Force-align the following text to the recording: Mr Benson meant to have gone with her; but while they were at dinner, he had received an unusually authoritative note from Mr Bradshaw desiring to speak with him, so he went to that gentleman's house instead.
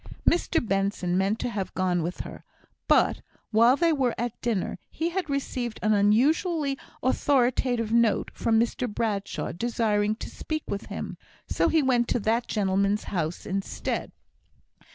Mr 0.27 0.67
Benson 0.67 1.15
meant 1.15 1.37
to 1.37 1.49
have 1.51 1.75
gone 1.75 2.01
with 2.01 2.21
her; 2.21 2.43
but 2.87 3.21
while 3.51 3.75
they 3.77 3.93
were 3.93 4.15
at 4.17 4.41
dinner, 4.41 4.79
he 4.89 5.09
had 5.09 5.29
received 5.29 5.79
an 5.83 5.93
unusually 5.93 6.75
authoritative 7.03 7.91
note 7.91 8.31
from 8.33 8.59
Mr 8.59 8.91
Bradshaw 8.91 9.51
desiring 9.51 10.15
to 10.15 10.27
speak 10.27 10.63
with 10.67 10.87
him, 10.87 11.19
so 11.47 11.69
he 11.69 11.83
went 11.83 12.07
to 12.07 12.19
that 12.19 12.47
gentleman's 12.47 13.03
house 13.13 13.45
instead. 13.45 14.11